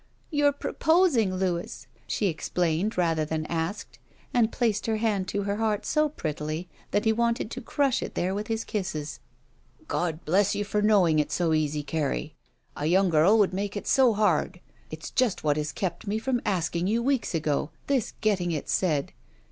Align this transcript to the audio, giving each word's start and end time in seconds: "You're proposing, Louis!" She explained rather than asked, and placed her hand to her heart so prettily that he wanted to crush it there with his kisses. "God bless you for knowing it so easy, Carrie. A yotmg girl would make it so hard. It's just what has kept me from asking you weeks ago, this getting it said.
"You're 0.31 0.51
proposing, 0.51 1.35
Louis!" 1.35 1.85
She 2.07 2.25
explained 2.25 2.97
rather 2.97 3.23
than 3.23 3.45
asked, 3.45 3.99
and 4.33 4.51
placed 4.51 4.87
her 4.87 4.97
hand 4.97 5.27
to 5.27 5.43
her 5.43 5.57
heart 5.57 5.85
so 5.85 6.09
prettily 6.09 6.67
that 6.89 7.05
he 7.05 7.13
wanted 7.13 7.51
to 7.51 7.61
crush 7.61 8.01
it 8.01 8.15
there 8.15 8.33
with 8.33 8.47
his 8.47 8.63
kisses. 8.63 9.19
"God 9.87 10.25
bless 10.25 10.55
you 10.55 10.63
for 10.65 10.81
knowing 10.81 11.19
it 11.19 11.31
so 11.31 11.53
easy, 11.53 11.83
Carrie. 11.83 12.33
A 12.75 12.85
yotmg 12.85 13.11
girl 13.11 13.37
would 13.37 13.53
make 13.53 13.77
it 13.77 13.85
so 13.85 14.13
hard. 14.15 14.59
It's 14.89 15.11
just 15.11 15.43
what 15.43 15.55
has 15.55 15.71
kept 15.71 16.07
me 16.07 16.17
from 16.17 16.41
asking 16.47 16.87
you 16.87 17.03
weeks 17.03 17.35
ago, 17.35 17.69
this 17.85 18.13
getting 18.21 18.51
it 18.51 18.69
said. 18.69 19.13